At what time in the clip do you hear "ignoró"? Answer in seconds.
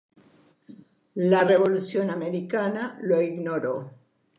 3.21-3.91